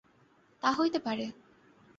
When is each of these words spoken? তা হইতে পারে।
তা 0.63 0.69
হইতে 0.71 0.99
পারে। 0.99 1.25